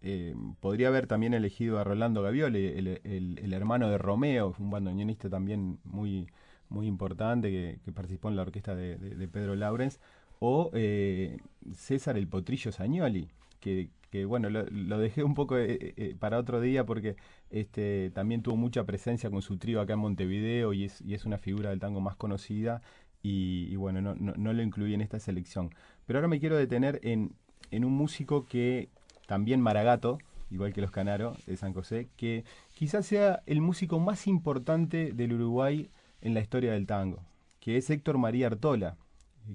eh, 0.00 0.34
podría 0.60 0.88
haber 0.88 1.06
también 1.06 1.34
elegido 1.34 1.78
a 1.78 1.84
Rolando 1.84 2.22
Gavioli, 2.22 2.66
el, 2.66 3.52
hermano 3.52 3.88
de 3.90 3.98
Romeo, 3.98 4.54
un 4.58 4.70
bandoneonista 4.70 5.28
también 5.28 5.80
muy, 5.84 6.28
muy 6.68 6.86
importante 6.86 7.50
que, 7.50 7.92
participó 7.92 8.28
en 8.28 8.36
la 8.36 8.42
orquesta 8.42 8.74
de, 8.76 9.28
Pedro 9.28 9.56
Laurens, 9.56 10.00
o 10.38 10.70
eh, 10.72 11.38
César 11.74 12.16
el 12.16 12.28
Potrillo 12.28 12.70
Sagnoli, 12.70 13.28
que, 13.60 13.90
bueno, 14.26 14.50
lo, 14.50 14.98
dejé 14.98 15.22
un 15.22 15.34
poco 15.34 15.56
eh, 15.58 16.16
para 16.18 16.38
otro 16.38 16.60
día 16.60 16.84
porque 16.84 17.16
este, 17.50 18.10
también 18.10 18.42
tuvo 18.42 18.56
mucha 18.56 18.84
presencia 18.84 19.30
con 19.30 19.42
su 19.42 19.58
trío 19.58 19.80
acá 19.80 19.94
en 19.94 20.00
Montevideo 20.00 20.72
y 20.72 20.84
es, 20.84 21.00
y 21.02 21.14
es 21.14 21.24
una 21.24 21.38
figura 21.38 21.70
del 21.70 21.80
tango 21.80 22.00
más 22.00 22.16
conocida 22.16 22.82
y, 23.22 23.76
bueno, 23.76 24.00
no, 24.00 24.14
no, 24.14 24.52
lo 24.52 24.62
incluí 24.62 24.94
en 24.94 25.00
esta 25.00 25.18
selección. 25.18 25.74
Pero 26.06 26.18
ahora 26.18 26.28
me 26.28 26.40
quiero 26.40 26.56
detener 26.56 27.00
en, 27.02 27.34
en 27.70 27.84
un 27.84 27.92
músico 27.92 28.46
que, 28.46 28.88
también 29.26 29.60
Maragato, 29.60 30.18
igual 30.50 30.72
que 30.72 30.80
los 30.80 30.90
Canaro 30.90 31.36
de 31.46 31.56
San 31.56 31.74
José, 31.74 32.08
que 32.16 32.44
quizás 32.72 33.06
sea 33.06 33.42
el 33.46 33.60
músico 33.60 33.98
más 33.98 34.26
importante 34.26 35.12
del 35.12 35.34
Uruguay 35.34 35.90
en 36.20 36.34
la 36.34 36.40
historia 36.40 36.72
del 36.72 36.86
tango, 36.86 37.22
que 37.60 37.76
es 37.76 37.90
Héctor 37.90 38.18
María 38.18 38.46
Artola, 38.46 38.96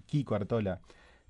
Kiko 0.05 0.35
Artola, 0.35 0.81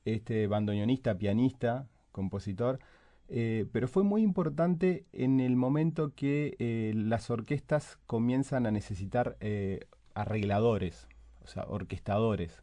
este 0.06 0.48
bandoneonista, 0.48 1.18
pianista, 1.18 1.88
compositor, 2.12 2.80
eh, 3.30 3.66
pero 3.72 3.88
fue 3.88 4.04
muy 4.04 4.22
importante 4.22 5.06
en 5.14 5.40
el 5.40 5.56
momento 5.56 6.14
que 6.16 6.56
eh, 6.60 6.94
las 6.96 7.30
orquestas 7.30 7.98
comienzan 8.06 8.66
a 8.66 8.72
necesitar 8.72 9.38
eh, 9.40 9.82
arregladores, 10.14 11.08
o 11.44 11.48
sea, 11.48 11.66
orquestadores. 11.68 12.62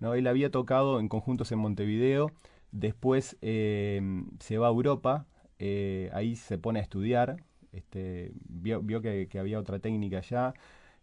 ¿no? 0.00 0.14
Él 0.14 0.26
había 0.26 0.50
tocado 0.50 1.00
en 1.00 1.08
conjuntos 1.08 1.52
en 1.52 1.58
Montevideo, 1.58 2.32
Después 2.72 3.38
eh, 3.40 4.02
se 4.40 4.58
va 4.58 4.66
a 4.66 4.70
Europa, 4.70 5.26
eh, 5.58 6.10
ahí 6.12 6.36
se 6.36 6.58
pone 6.58 6.80
a 6.80 6.82
estudiar, 6.82 7.36
este, 7.72 8.32
vio, 8.48 9.00
que, 9.00 9.28
había 9.38 9.58
otra 9.58 9.78
técnica 9.78 10.18
allá. 10.18 10.52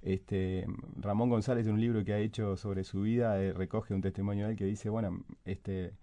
Este, 0.03 0.67
Ramón 0.97 1.29
González, 1.29 1.65
en 1.65 1.73
un 1.73 1.81
libro 1.81 2.03
que 2.03 2.13
ha 2.13 2.19
hecho 2.19 2.57
sobre 2.57 2.83
su 2.83 3.01
vida, 3.01 3.37
recoge 3.53 3.93
un 3.93 4.01
testimonio 4.01 4.45
de 4.45 4.51
él 4.51 4.57
que 4.57 4.65
dice, 4.65 4.89
bueno, 4.89 5.23
este, 5.45 5.93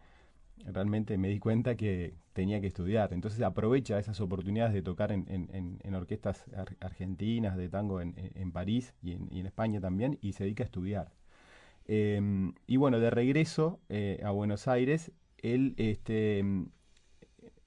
realmente 0.66 1.18
me 1.18 1.28
di 1.28 1.38
cuenta 1.38 1.76
que 1.76 2.14
tenía 2.32 2.60
que 2.60 2.66
estudiar. 2.66 3.12
Entonces 3.12 3.40
aprovecha 3.42 3.98
esas 3.98 4.20
oportunidades 4.20 4.72
de 4.74 4.82
tocar 4.82 5.12
en, 5.12 5.94
orquestas 5.94 6.44
argentinas, 6.80 7.56
de 7.56 7.68
tango 7.68 8.00
en, 8.00 8.52
París 8.52 8.94
y, 9.02 9.12
en, 9.12 9.46
España 9.46 9.80
también, 9.80 10.18
y 10.20 10.32
se 10.32 10.44
dedica 10.44 10.64
a 10.64 10.66
estudiar. 10.66 11.12
Em, 11.86 12.54
y 12.66 12.76
bueno, 12.76 13.00
de 13.00 13.10
regreso 13.10 13.80
a 14.24 14.30
Buenos 14.30 14.68
Aires, 14.68 15.12
él 15.42 15.74
este, 15.76 16.44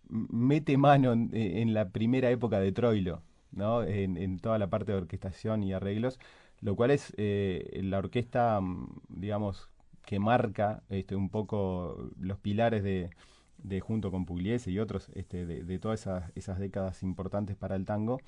mete 0.10 0.78
mano 0.78 1.14
en, 1.14 1.74
la 1.74 1.90
primera 1.90 2.30
época 2.30 2.60
de 2.60 2.72
Troilo, 2.72 3.24
¿no? 3.52 3.84
En, 3.84 4.40
toda 4.40 4.58
la 4.60 4.70
parte 4.70 4.92
de 4.92 5.00
orquestación 5.00 5.64
y 5.64 5.74
arreglos, 5.74 6.20
lo 6.62 6.76
cual 6.76 6.92
es 6.92 7.14
eh, 7.18 7.80
la 7.84 8.00
orquesta, 8.00 8.60
digamos, 9.10 9.70
que 10.06 10.20
marca 10.20 10.84
este, 10.90 11.16
un 11.16 11.30
poco 11.30 12.10
los 12.20 12.38
pilares 12.40 12.84
de, 12.84 13.10
junto 13.82 14.12
con 14.12 14.26
Pugliese 14.26 14.72
y 14.72 14.80
otros, 14.80 15.10
este, 15.16 15.46
de, 15.46 15.80
todas 15.80 16.02
esas, 16.02 16.32
esas, 16.36 16.60
décadas 16.60 17.04
importantes 17.04 17.56
para 17.56 17.76
el 17.76 17.86
tango. 17.86 18.20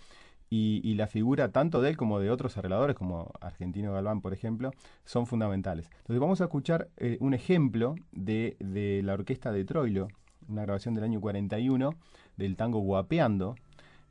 Y, 0.50 0.94
la 0.94 1.08
figura 1.08 1.52
tanto 1.52 1.82
de 1.82 1.90
él 1.90 1.98
como 1.98 2.20
de 2.20 2.30
otros 2.30 2.58
arregladores, 2.58 2.96
como 2.96 3.32
Argentino 3.42 3.92
Galván, 3.92 4.22
por 4.22 4.32
ejemplo, 4.32 4.72
son 5.04 5.26
fundamentales. 5.26 5.90
Entonces 5.98 6.20
vamos 6.20 6.40
a 6.40 6.46
escuchar 6.46 6.88
eh, 6.98 7.18
un 7.20 7.34
ejemplo 7.34 7.96
de, 8.14 8.56
de, 8.60 9.02
la 9.04 9.16
orquesta 9.16 9.52
de 9.52 9.66
Troilo, 9.66 10.08
una 10.48 10.62
grabación 10.62 10.94
del 10.94 11.04
año 11.04 11.20
41 11.20 11.96
del 12.38 12.56
tango 12.56 12.80
Guapeando, 12.80 13.56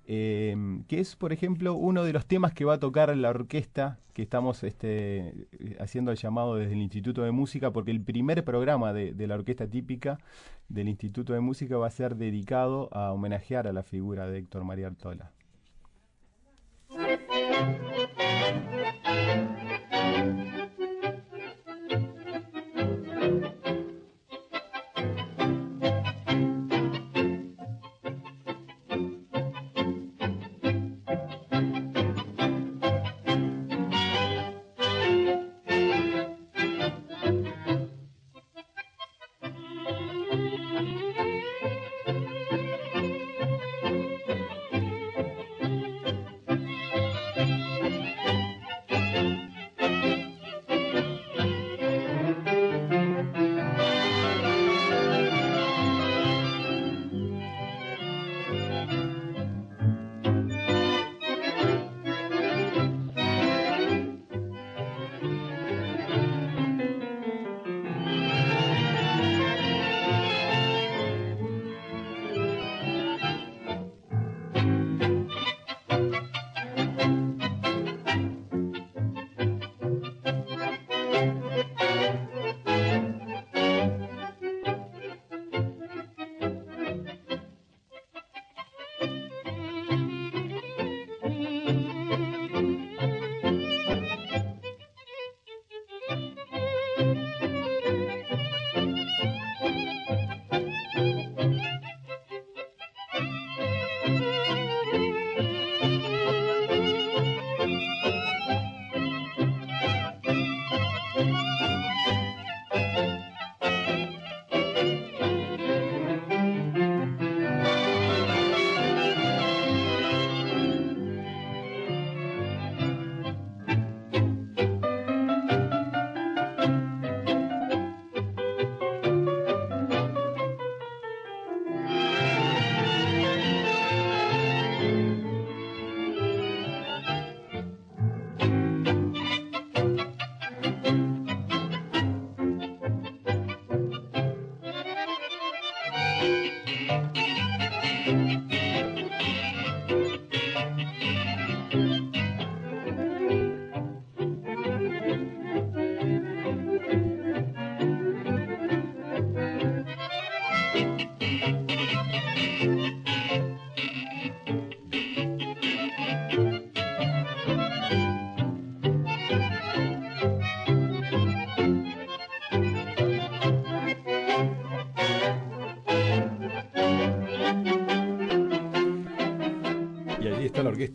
eh, 0.07 0.57
que 0.88 1.01
es, 1.01 1.17
por 1.17 1.33
ejemplo, 1.33 1.75
uno 1.75 2.05
de 2.05 2.12
los 2.12 2.27
temas 2.27 2.53
que 2.53 2.64
va 2.64 2.75
a 2.75 2.79
tocar 2.79 3.14
la 3.17 3.31
orquesta 3.31 3.99
que 4.12 4.23
estamos 4.23 4.62
este, 4.62 5.49
haciendo 5.81 6.12
el 6.12 6.17
llamado 6.17 6.55
desde 6.55 6.73
el 6.75 6.83
Instituto 6.83 7.23
de 7.23 7.33
Música, 7.33 7.73
porque 7.73 7.90
el 7.90 8.01
primer 8.01 8.45
programa 8.45 8.93
de, 8.93 9.12
de 9.12 9.27
la 9.27 9.35
orquesta 9.35 9.67
típica 9.69 10.19
del 10.69 10.88
Instituto 10.88 11.33
de 11.33 11.40
Música 11.40 11.77
va 11.77 11.88
a 11.88 11.90
ser 11.90 12.17
dedicado 12.17 12.88
a 12.93 13.12
homenajear 13.12 13.67
a 13.67 13.73
la 13.73 13.83
figura 13.83 14.29
de 14.29 14.38
Héctor 14.38 14.64
María 14.64 14.87
Artola. 14.87 15.33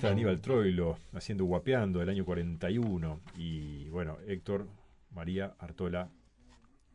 De 0.10 0.14
Aníbal 0.14 0.42
Troilo, 0.42 0.98
haciendo 1.14 1.46
Guapeando 1.46 2.00
del 2.00 2.10
año 2.10 2.26
41. 2.26 3.20
Y 3.38 3.90
bueno, 3.90 4.18
Héctor 4.28 4.68
María 5.12 5.54
Artola, 5.60 6.10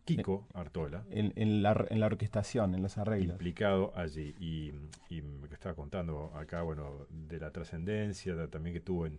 Kiko 0.04 0.46
Artola. 0.52 1.04
En, 1.10 1.62
la, 1.62 1.86
en 1.88 2.00
la 2.00 2.06
orquestación, 2.06 2.74
en 2.74 2.82
los 2.82 2.98
arreglos. 2.98 3.34
Implicado 3.34 3.92
allí. 3.96 4.34
Y, 4.38 4.72
y 5.08 5.22
me 5.22 5.46
estaba 5.52 5.74
contando 5.74 6.32
acá, 6.34 6.62
bueno, 6.62 7.06
de 7.10 7.38
la 7.38 7.50
trascendencia 7.50 8.48
también 8.48 8.74
que 8.74 8.80
tuvo 8.80 9.06
en, 9.06 9.18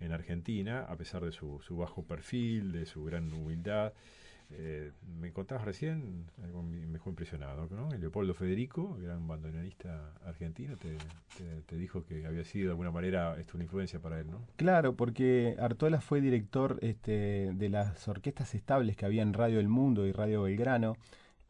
en 0.00 0.12
Argentina, 0.12 0.84
a 0.88 0.96
pesar 0.96 1.24
de 1.24 1.32
su, 1.32 1.60
su 1.60 1.76
bajo 1.76 2.04
perfil, 2.04 2.72
de 2.72 2.86
su 2.86 3.04
gran 3.04 3.32
humildad. 3.32 3.92
Eh, 4.50 4.92
me 5.20 5.30
contabas 5.30 5.64
recién, 5.64 6.24
algo 6.42 6.62
me 6.62 6.86
dejó 6.86 7.10
impresionado, 7.10 7.68
¿no? 7.70 7.90
Leopoldo 7.90 8.32
Federico, 8.32 8.96
gran 8.98 9.28
bandoneonista 9.28 10.14
argentino, 10.24 10.74
te, 10.76 11.76
dijo 11.76 12.04
que 12.04 12.24
había 12.26 12.44
sido 12.44 12.66
de 12.66 12.70
alguna 12.70 12.90
manera 12.90 13.38
esto 13.38 13.56
una 13.56 13.64
influencia 13.64 14.00
para 14.00 14.18
él, 14.20 14.30
¿no? 14.30 14.40
Claro, 14.56 14.96
porque 14.96 15.54
Artola 15.58 16.00
fue 16.00 16.22
director 16.22 16.78
este, 16.80 17.52
de 17.52 17.68
las 17.68 18.08
orquestas 18.08 18.54
estables 18.54 18.96
que 18.96 19.04
había 19.04 19.22
en 19.22 19.34
Radio 19.34 19.60
El 19.60 19.68
Mundo 19.68 20.06
y 20.06 20.12
Radio 20.12 20.42
Belgrano, 20.42 20.96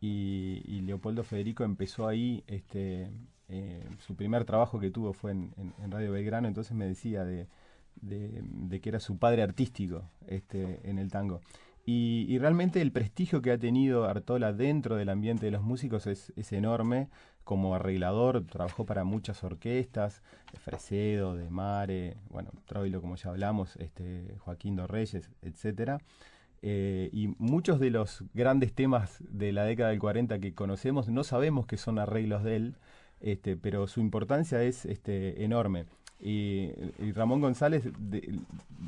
y, 0.01 0.81
Leopoldo 0.83 1.25
Federico 1.25 1.65
empezó 1.65 2.07
ahí, 2.07 2.45
este, 2.47 3.11
eh, 3.49 3.85
su 3.99 4.15
primer 4.15 4.45
trabajo 4.45 4.79
que 4.79 4.91
tuvo 4.91 5.13
fue 5.13 5.33
en, 5.33 5.53
Radio 5.91 6.13
Belgrano, 6.13 6.49
entonces 6.49 6.77
me 6.77 6.87
decía 6.87 7.25
de, 7.25 7.49
que 8.01 8.89
era 8.89 9.01
su 9.01 9.19
padre 9.19 9.43
artístico 9.43 10.09
este, 10.27 10.81
en 10.89 10.99
el 10.99 11.11
tango. 11.11 11.41
Y, 11.91 12.37
realmente 12.39 12.83
el 12.83 12.93
prestigio 12.93 13.41
que 13.41 13.51
ha 13.51 13.57
tenido 13.57 14.05
Artola 14.05 14.53
dentro 14.53 14.97
del 14.97 15.09
ambiente 15.09 15.47
de 15.47 15.53
los 15.53 15.63
músicos 15.63 16.07
es, 16.07 16.53
enorme. 16.53 17.09
Como 17.45 17.75
arreglador, 17.75 18.45
trabajó 18.45 18.85
para 18.85 19.05
muchas 19.05 19.43
orquestas, 19.43 20.23
Fresedo, 20.59 21.35
De 21.35 21.49
Mare, 21.49 22.19
bueno, 22.29 22.51
Troilo, 22.67 23.01
como 23.01 23.17
ya 23.17 23.31
hablamos, 23.31 23.77
este, 23.77 24.37
Joaquín 24.41 24.77
Dorreyes, 24.77 25.31
etcétera. 25.41 25.99
Eh, 26.61 27.09
y 27.11 27.29
muchos 27.39 27.81
de 27.81 27.89
los 27.89 28.23
grandes 28.35 28.75
temas 28.75 29.25
de 29.27 29.53
la 29.53 29.65
década 29.65 29.89
del 29.89 29.99
40 29.99 30.41
que 30.41 30.53
conocemos 30.55 31.09
no 31.09 31.25
sabemos 31.25 31.67
que 31.67 31.79
son 31.79 31.99
arreglos 31.99 32.45
de 32.45 32.57
él, 32.57 32.77
este, 33.21 33.57
pero 33.57 33.87
su 33.87 34.01
importancia 34.01 34.63
es 34.63 34.85
este, 34.85 35.43
enorme. 35.43 35.87
Y, 36.21 36.73
Ramón 37.13 37.41
González 37.41 37.85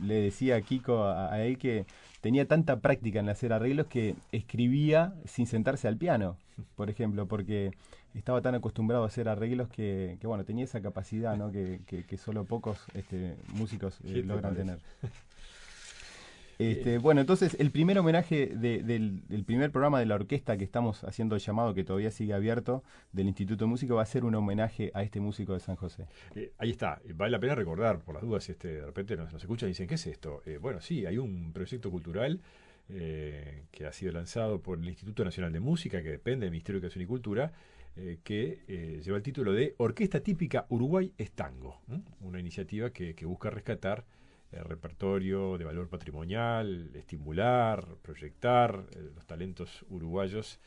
le 0.03 0.15
decía 0.15 0.57
a 0.57 0.61
Kiko, 0.63 1.05
a, 1.05 1.41
él, 1.43 1.59
que 1.59 1.87
tenía 2.21 2.47
tanta 2.47 2.81
práctica 2.81 3.21
en 3.21 3.29
hacer 3.29 3.53
arreglos 3.53 3.87
que 3.87 4.17
escribía 4.33 5.15
sin 5.27 5.47
sentarse 5.47 5.89
al 5.89 5.97
piano, 5.97 6.37
por 6.77 6.91
ejemplo, 6.91 7.27
porque 7.27 7.73
estaba 8.15 8.41
tan 8.43 8.55
acostumbrado 8.55 9.05
a 9.05 9.07
hacer 9.07 9.29
arreglos 9.29 9.69
que, 9.69 10.19
bueno, 10.23 10.45
tenía 10.45 10.65
esa 10.65 10.81
capacidad 10.81 11.37
¿no? 11.37 11.53
que, 11.53 11.81
que, 11.87 12.17
solo 12.17 12.45
pocos 12.45 12.79
este, 12.95 13.37
músicos 13.55 13.99
eh, 14.05 14.23
logran 14.25 14.55
tener. 14.57 14.79
Este, 16.61 16.99
bueno, 16.99 17.23
entonces 17.23 17.57
el 17.59 17.71
primer 17.71 17.99
homenaje 17.99 18.49
del, 18.49 19.23
primer 19.47 19.71
programa 19.71 19.99
de 19.99 20.05
la 20.05 20.17
orquesta 20.17 20.59
que 20.59 20.65
estamos 20.65 21.05
haciendo 21.05 21.35
el 21.35 21.41
llamado, 21.41 21.73
que 21.73 21.85
todavía 21.85 22.11
sigue 22.11 22.35
abierto, 22.35 22.85
del 23.13 23.29
Instituto 23.29 23.65
de 23.65 23.71
Música, 23.71 23.95
va 23.95 24.03
a 24.03 24.07
ser 24.07 24.27
un 24.27 24.35
homenaje 24.35 24.91
a 24.93 25.03
este 25.03 25.21
músico 25.21 25.55
de 25.55 25.61
San 25.61 25.77
José. 25.77 26.05
Eh, 26.35 26.53
ahí 26.59 26.71
está, 26.71 27.01
vale 27.15 27.31
la 27.31 27.41
pena 27.41 27.55
recordar, 27.55 28.01
por 28.01 28.15
las 28.15 28.23
dudas, 28.23 28.45
si 28.45 28.53
este, 28.53 28.69
de 28.69 28.85
repente 28.85 29.17
nos, 29.17 29.33
escuchan 29.33 29.69
y 29.69 29.73
dicen, 29.73 29.87
¿qué 29.87 29.95
es 29.95 30.07
esto? 30.07 30.43
Eh, 30.45 30.59
bueno, 30.59 30.83
sí, 30.83 31.07
hay 31.07 31.17
un 31.17 31.51
proyecto 31.55 31.91
cultural 31.91 32.43
eh, 32.91 33.65
que 33.71 33.87
ha 33.87 33.93
sido 33.93 34.13
lanzado 34.13 34.61
por 34.61 34.79
el 34.79 34.87
Instituto 34.87 35.25
Nacional 35.25 35.55
de 35.55 35.61
Música, 35.61 36.03
que 36.03 36.11
depende 36.11 36.45
del 36.45 36.51
Ministerio 36.51 36.79
de 36.79 36.87
Educación 36.87 37.05
y 37.05 37.07
Cultura, 37.07 37.53
que 38.23 39.01
lleva 39.05 39.17
el 39.17 39.23
título 39.23 39.53
de 39.53 39.75
Orquesta 39.77 40.21
Típica 40.21 40.65
Uruguay 40.71 41.13
Estango, 41.19 41.81
una 42.21 42.39
iniciativa 42.39 42.91
que 42.91 43.27
busca 43.27 43.51
rescatar 43.51 44.05
el 44.53 44.65
repertorio 44.65 45.57
de 45.59 45.65
valor 45.65 45.89
patrimonial, 45.89 46.91
estimular, 46.95 47.87
proyectar 48.03 48.85
eh, 48.93 49.11
los 49.15 49.27
talentos 49.27 49.85
uruguayos, 49.89 50.59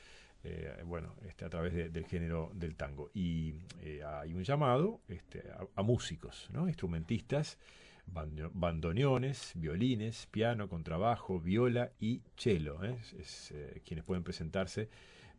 eh, 0.44 0.82
bueno, 0.86 1.16
este, 1.26 1.46
a 1.46 1.50
través 1.50 1.74
del 1.74 2.06
género 2.06 2.52
del 2.54 2.76
tango. 2.76 3.10
Y 3.14 3.56
eh, 3.82 4.02
hay 4.04 4.34
un 4.34 4.44
llamado 4.44 5.02
este, 5.08 5.44
a, 5.76 5.84
músicos, 5.84 6.50
¿no? 6.52 6.68
instrumentistas, 6.68 7.58
bandoneones, 8.06 9.54
violines, 9.56 10.28
piano, 10.30 10.68
contrabajo, 10.68 11.40
viola 11.40 11.92
y 12.02 12.22
cello, 12.36 12.84
es, 12.84 13.54
quienes 13.86 14.04
pueden 14.04 14.24
presentarse, 14.24 14.90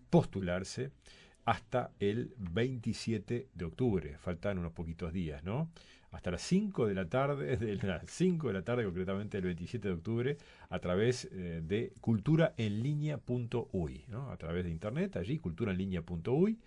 postularse 0.08 0.90
hasta 1.44 1.92
el 2.00 2.32
27 2.38 3.48
de 3.52 3.64
octubre. 3.66 4.16
Faltan 4.18 4.58
unos 4.58 4.72
poquitos 4.72 5.12
días, 5.12 5.44
¿no? 5.44 5.68
Hasta 6.14 6.30
las 6.30 6.42
5 6.42 6.86
de 6.86 6.94
la 6.94 7.06
tarde, 7.06 7.56
desde 7.56 7.86
las 7.86 8.02
5 8.06 8.48
de 8.48 8.54
la 8.54 8.62
tarde 8.62 8.84
concretamente 8.84 9.38
el 9.38 9.44
27 9.44 9.88
de 9.88 9.94
octubre, 9.94 10.36
a 10.70 10.78
través 10.78 11.28
eh, 11.32 11.60
de 11.62 11.92
culturaenlinea.uy, 12.00 14.04
¿no? 14.08 14.30
a 14.30 14.36
través 14.36 14.64
de 14.64 14.70
internet, 14.70 15.16
allí 15.16 15.38
culturaenlinea.uy, 15.38 16.58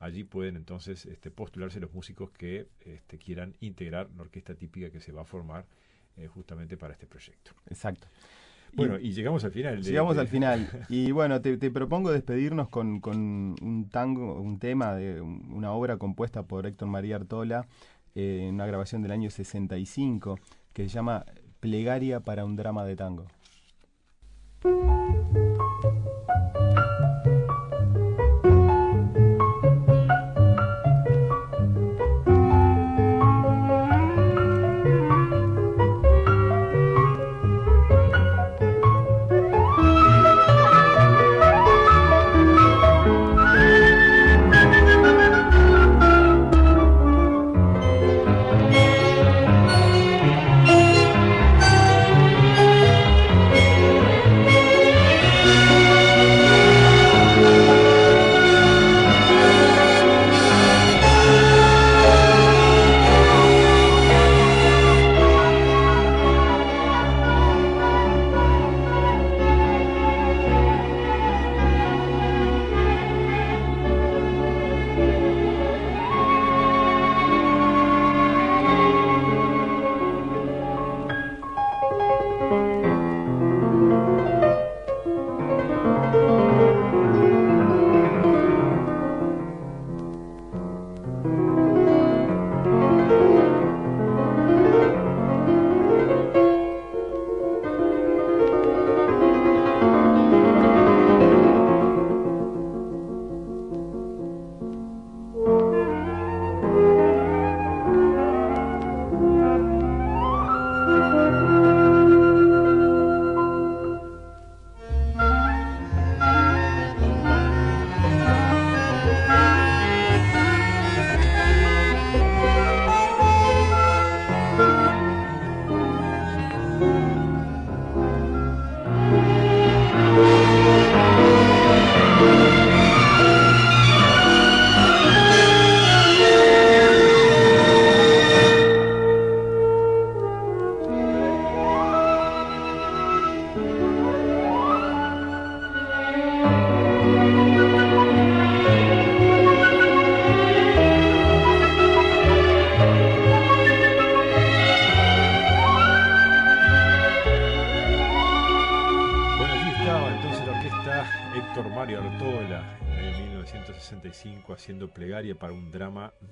allí 0.00 0.24
pueden 0.24 0.56
entonces 0.56 1.06
este, 1.06 1.30
postularse 1.30 1.80
los 1.80 1.94
músicos 1.94 2.30
que 2.32 2.66
este, 2.80 3.18
quieran 3.18 3.54
integrar 3.60 4.08
la 4.16 4.22
orquesta 4.22 4.54
típica 4.54 4.90
que 4.90 5.00
se 5.00 5.12
va 5.12 5.22
a 5.22 5.24
formar 5.24 5.64
eh, 6.16 6.26
justamente 6.26 6.76
para 6.76 6.92
este 6.92 7.06
proyecto. 7.06 7.52
Exacto. 7.68 8.08
Bueno, 8.72 8.98
y, 8.98 9.12
llegamos 9.12 9.44
al 9.44 9.52
final. 9.52 9.82
llegamos 9.82 10.18
al 10.18 10.28
final. 10.28 10.68
Y 10.90 11.10
bueno, 11.10 11.40
te, 11.40 11.56
propongo 11.70 12.12
despedirnos 12.12 12.68
con, 12.68 13.00
con, 13.00 13.54
un 13.62 13.88
tango, 13.90 14.40
un 14.40 14.58
tema 14.58 14.94
de 14.94 15.20
una 15.20 15.72
obra 15.72 15.96
compuesta 15.96 16.42
por 16.42 16.66
Héctor 16.66 16.88
María 16.88 17.16
Artola, 17.16 17.66
en 18.16 18.54
una 18.54 18.66
grabación 18.66 19.02
del 19.02 19.12
año 19.12 19.30
65 19.30 20.38
que 20.72 20.84
se 20.84 20.88
llama 20.88 21.26
Plegaria 21.60 22.20
para 22.20 22.44
un 22.44 22.56
drama 22.56 22.84
de 22.84 22.96
tango. 22.96 23.26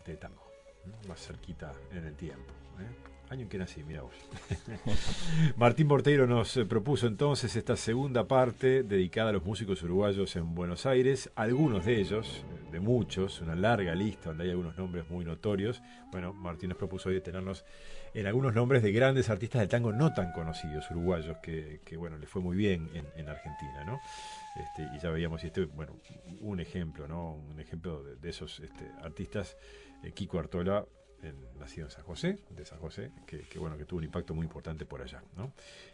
De 0.06 0.16
tango, 0.16 0.50
más 1.08 1.20
cerquita 1.20 1.72
en 1.92 2.04
el 2.04 2.14
tiempo. 2.14 2.52
¿eh? 2.80 3.14
Año 3.30 3.42
en 3.42 3.48
que 3.48 3.58
nací, 3.58 3.82
mira 3.82 4.02
vos. 4.02 4.14
Martín 5.56 5.88
Porteiro 5.88 6.26
nos 6.26 6.56
eh, 6.56 6.66
propuso 6.66 7.06
entonces 7.06 7.56
esta 7.56 7.74
segunda 7.74 8.28
parte 8.28 8.82
dedicada 8.82 9.30
a 9.30 9.32
los 9.32 9.44
músicos 9.44 9.82
uruguayos 9.82 10.36
en 10.36 10.54
Buenos 10.54 10.84
Aires, 10.84 11.30
algunos 11.34 11.86
de 11.86 12.00
ellos, 12.00 12.44
eh, 12.44 12.72
de 12.72 12.80
muchos, 12.80 13.40
una 13.40 13.54
larga 13.54 13.94
lista 13.94 14.28
donde 14.28 14.44
hay 14.44 14.50
algunos 14.50 14.76
nombres 14.76 15.08
muy 15.08 15.24
notorios. 15.24 15.82
Bueno, 16.12 16.34
Martín 16.34 16.68
nos 16.68 16.78
propuso 16.78 17.08
hoy 17.08 17.14
detenernos 17.14 17.64
en 18.14 18.26
algunos 18.26 18.54
nombres 18.54 18.82
de 18.82 18.92
grandes 18.92 19.28
artistas 19.28 19.60
de 19.60 19.68
tango 19.68 19.92
no 19.92 20.12
tan 20.12 20.30
conocidos 20.32 20.88
uruguayos, 20.90 21.38
que, 21.38 21.80
bueno, 21.96 22.16
les 22.16 22.28
fue 22.28 22.40
muy 22.40 22.56
bien 22.56 22.88
en, 22.94 23.28
Argentina, 23.28 23.84
¿no? 23.84 24.00
Este, 24.54 24.88
y 24.94 25.00
ya 25.00 25.10
veíamos, 25.10 25.42
este, 25.42 25.64
bueno, 25.64 25.96
un 26.40 26.60
ejemplo, 26.60 27.08
¿no? 27.08 27.34
Un 27.34 27.58
ejemplo 27.58 28.04
de, 28.04 28.28
esos 28.28 28.60
este, 28.60 28.88
artistas, 29.02 29.56
eh, 30.04 30.12
Kiko 30.12 30.38
Artola, 30.38 30.86
nacido 31.58 31.86
en 31.86 31.90
San 31.90 32.04
José, 32.04 32.38
de 32.50 32.66
San 32.66 32.78
José, 32.78 33.10
que, 33.26 33.58
bueno, 33.58 33.78
que 33.78 33.86
tuvo 33.86 33.98
un 33.98 34.04
impacto 34.04 34.34
muy 34.34 34.44
importante 34.44 34.84
por 34.84 35.00
allá. 35.00 35.22
¿no? 35.36 35.52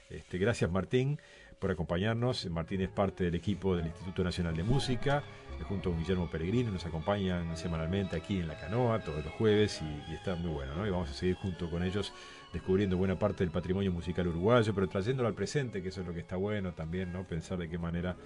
Este, 0.09 0.39
gracias 0.39 0.71
Martín 0.71 1.21
por 1.61 1.71
acompañarnos. 1.71 2.47
Martín 2.51 2.81
es 2.81 2.89
parte 2.89 3.25
del 3.25 3.35
equipo 3.35 3.77
del 3.77 3.87
Instituto 3.87 4.25
Nacional 4.25 4.57
de 4.57 4.65
Música, 4.65 5.23
junto 5.69 5.91
con 5.91 5.99
Guillermo 5.99 6.29
Peregrino, 6.31 6.71
nos 6.71 6.87
acompañan 6.87 7.57
semanalmente 7.57 8.17
aquí 8.17 8.39
en 8.39 8.49
La 8.49 8.59
Canoa, 8.59 9.01
todos 9.01 9.23
los 9.25 9.33
jueves, 9.35 9.81
y, 9.83 10.15
está 10.15 10.35
muy 10.35 10.51
bueno, 10.51 10.75
¿no? 10.75 10.87
Y 10.87 10.91
vamos 10.91 11.11
a 11.11 11.13
seguir 11.13 11.37
junto 11.37 11.71
con 11.71 11.83
ellos 11.83 12.13
descubriendo 12.53 12.97
buena 12.97 13.19
parte 13.19 13.45
del 13.45 13.53
patrimonio 13.53 13.93
musical 13.93 14.27
uruguayo, 14.27 14.75
pero 14.75 14.89
trayéndolo 14.89 15.29
al 15.29 15.35
presente, 15.35 15.83
que 15.83 15.91
eso 15.91 16.01
es 16.01 16.07
lo 16.07 16.15
que 16.15 16.21
está 16.21 16.37
bueno 16.37 16.73
también, 16.73 17.13
¿no? 17.13 17.25
Pensar 17.25 17.59
de 17.59 17.69
qué 17.69 17.79
manera 17.79 18.17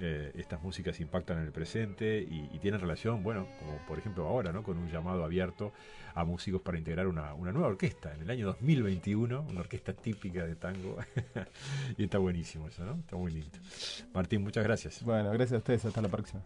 eh, 0.00 0.32
estas 0.36 0.62
músicas 0.62 0.98
impactan 1.00 1.38
en 1.38 1.44
el 1.44 1.52
presente 1.52 2.20
y, 2.20 2.58
tienen 2.58 2.80
relación, 2.80 3.22
bueno, 3.22 3.46
como 3.58 3.78
por 3.86 3.98
ejemplo 3.98 4.26
ahora, 4.26 4.52
¿no? 4.52 4.62
Con 4.62 4.78
un 4.78 4.90
llamado 4.90 5.24
abierto 5.24 5.72
a 6.14 6.24
músicos 6.24 6.60
para 6.60 6.78
integrar 6.78 7.06
una, 7.06 7.34
nueva 7.34 7.68
orquesta 7.68 8.12
en 8.14 8.22
el 8.22 8.30
año 8.30 8.46
2021, 8.46 9.46
una 9.48 9.60
orquesta 9.60 9.92
típica 9.92 10.44
de 10.44 10.56
tango. 10.56 10.98
y 11.96 12.04
está 12.04 12.18
buenísimo 12.18 12.68
eso, 12.68 12.84
¿no? 12.84 12.94
Está 12.94 13.16
muy 13.16 13.32
lindo. 13.32 13.58
Martín, 14.12 14.42
muchas 14.42 14.64
gracias. 14.64 15.02
Bueno, 15.02 15.30
gracias 15.30 15.52
a 15.52 15.58
ustedes. 15.58 15.84
Hasta 15.84 16.02
la 16.02 16.08
próxima. 16.08 16.42